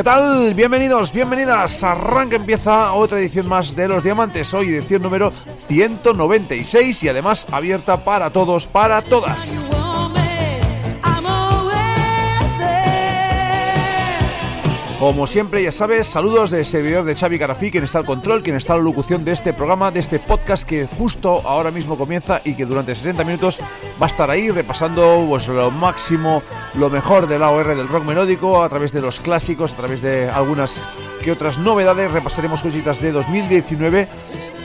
[0.00, 0.54] ¿Qué tal?
[0.54, 1.84] Bienvenidos, bienvenidas.
[1.84, 4.54] Arranca, empieza otra edición más de Los Diamantes.
[4.54, 5.30] Hoy edición número
[5.68, 9.70] 196 y además abierta para todos, para todas.
[15.00, 18.56] Como siempre, ya sabes, saludos de servidor de Xavi Carafí, quien está al control, quien
[18.56, 22.42] está a la locución de este programa, de este podcast que justo ahora mismo comienza
[22.44, 23.60] y que durante 60 minutos
[24.00, 26.42] va a estar ahí repasando pues, lo máximo,
[26.74, 30.28] lo mejor del AOR del rock melódico, a través de los clásicos, a través de
[30.28, 30.78] algunas
[31.24, 32.12] que otras novedades.
[32.12, 34.06] Repasaremos cositas de 2019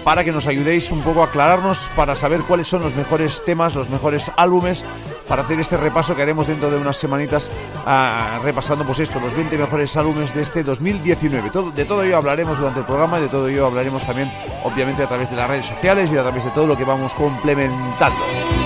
[0.03, 3.73] para que nos ayudéis un poco a aclararnos, para saber cuáles son los mejores temas,
[3.73, 4.83] los mejores álbumes,
[5.27, 7.51] para hacer este repaso que haremos dentro de unas semanitas,
[7.85, 11.49] ah, repasando pues esto, los 20 mejores álbumes de este 2019.
[11.49, 14.31] Todo, de todo ello hablaremos durante el programa de todo ello hablaremos también,
[14.63, 17.13] obviamente, a través de las redes sociales y a través de todo lo que vamos
[17.13, 18.64] complementando.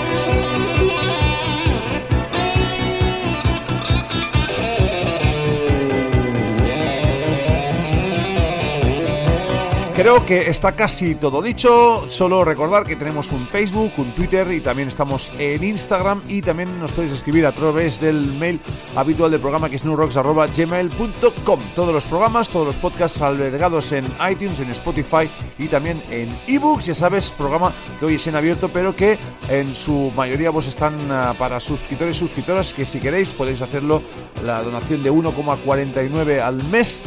[10.00, 12.08] Creo que está casi todo dicho.
[12.08, 16.22] Solo recordar que tenemos un Facebook, un Twitter y también estamos en Instagram.
[16.26, 18.62] Y también nos podéis escribir a través del mail
[18.96, 21.60] habitual del programa que es newrocks.gmail.com.
[21.76, 25.28] Todos los programas, todos los podcasts albergados en iTunes, en Spotify
[25.58, 26.86] y también en ebooks.
[26.86, 29.18] Ya sabes, programa que hoy es en abierto, pero que
[29.50, 32.72] en su mayoría pues están ah, para suscriptores y suscriptoras.
[32.72, 34.00] Que si queréis podéis hacerlo
[34.46, 37.02] la donación de 1,49 al mes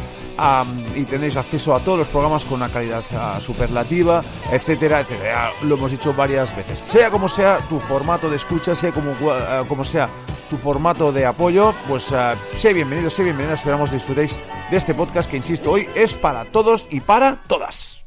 [0.96, 5.52] y tenéis acceso a todos los programas con una calidad ah, superlativa, etcétera, etcétera.
[5.64, 6.80] Lo hemos dicho varias veces.
[6.80, 10.10] Sea como sea tu formato de escucha, sea como, ah, como sea
[10.50, 13.54] tu formato de apoyo, pues uh, sé bienvenido, sé bienvenida.
[13.54, 14.38] Esperamos disfrutéis
[14.70, 18.03] de este podcast que, insisto, hoy es para todos y para todas.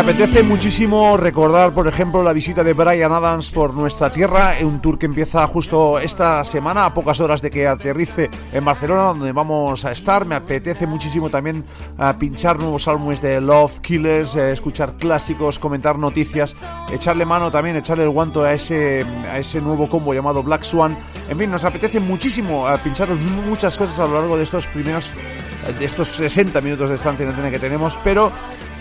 [0.00, 4.98] Apetece muchísimo recordar, por ejemplo, la visita de Brian Adams por nuestra tierra, un tour
[4.98, 9.84] que empieza justo esta semana, a pocas horas de que aterrice en Barcelona, donde vamos
[9.84, 10.24] a estar.
[10.24, 11.66] Me apetece muchísimo también
[11.98, 16.56] uh, pinchar nuevos álbumes de Love Killers, eh, escuchar clásicos, comentar noticias,
[16.90, 20.96] echarle mano también, echarle el guanto a ese, a ese nuevo combo llamado Black Swan.
[21.28, 25.12] En fin, nos apetece muchísimo uh, pincharos muchas cosas a lo largo de estos primeros,
[25.78, 28.32] de estos 60 minutos de estancia que tenemos, pero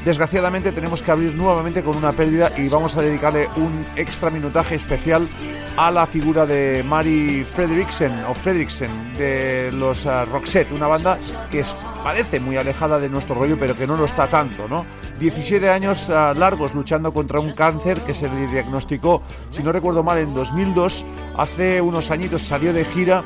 [0.05, 4.75] Desgraciadamente tenemos que abrir nuevamente con una pérdida y vamos a dedicarle un extra minutaje
[4.75, 5.27] especial
[5.75, 11.17] a la figura de Mary Frederiksen o Fredriksen de los uh, Roxette, una banda
[11.51, 11.63] que
[12.03, 14.85] parece muy alejada de nuestro rollo pero que no lo está tanto, ¿no?
[15.19, 19.22] 17 años uh, largos luchando contra un cáncer que se le diagnosticó,
[19.52, 21.05] si no recuerdo mal, en 2002.
[21.37, 23.23] Hace unos añitos salió de gira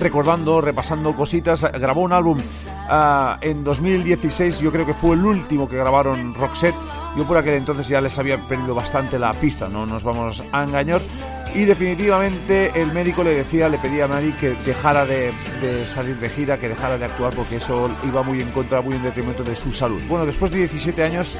[0.00, 2.38] recordando, repasando cositas, grabó un álbum
[2.88, 6.76] ah, en 2016, yo creo que fue el último que grabaron Roxette.
[7.16, 10.62] Yo por aquel entonces ya les había perdido bastante la pista, no nos vamos a
[10.62, 11.00] engañar.
[11.54, 15.32] Y definitivamente el médico le decía, le pedía a Mary que dejara de,
[15.92, 19.02] salir de gira, que dejara de actuar porque eso iba muy en contra, muy en
[19.02, 20.00] detrimento de su salud.
[20.08, 21.36] Bueno, después de 17 años,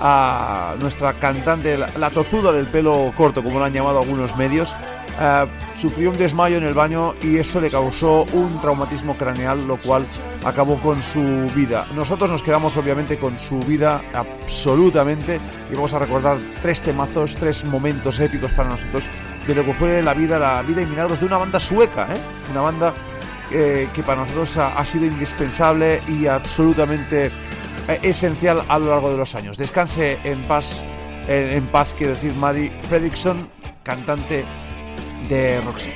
[0.00, 4.74] a nuestra cantante, la tozuda del pelo corto, como lo han llamado algunos medios,
[5.20, 5.46] eh,
[5.76, 10.06] sufrió un desmayo en el baño y eso le causó un traumatismo craneal, lo cual
[10.44, 11.20] acabó con su
[11.54, 11.86] vida.
[11.94, 15.38] Nosotros nos quedamos obviamente con su vida absolutamente
[15.70, 19.04] y vamos a recordar tres temazos, tres momentos épicos para nosotros
[19.46, 22.18] de lo que fue la vida, la vida y milagros de una banda sueca, ¿eh?
[22.50, 22.94] una banda
[23.50, 27.30] eh, que para nosotros ha, sido indispensable y absolutamente
[28.02, 29.58] esencial a lo largo de los años.
[29.58, 30.80] Descanse en paz,
[31.26, 33.48] en, paz quiero decir, Maddie Fredrickson,
[33.82, 34.44] cantante
[35.28, 35.92] de Roxy.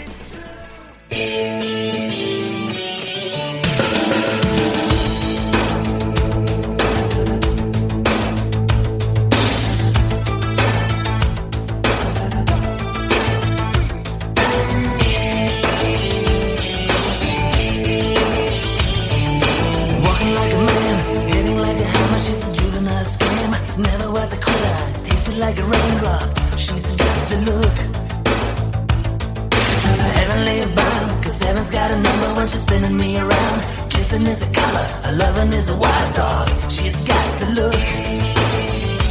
[32.47, 33.91] A number when she's spinning me around.
[33.91, 36.49] Kissing is a color, a loving is a wild dog.
[36.71, 37.75] She's got the look.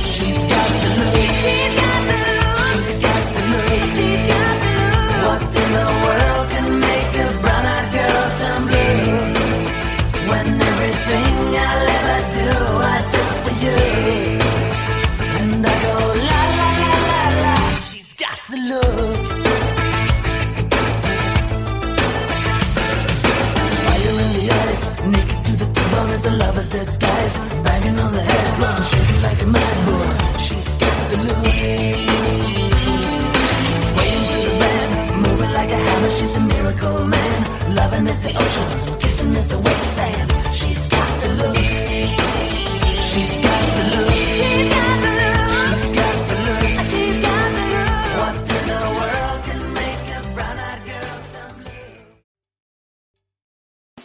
[0.04, 1.65] She's got the look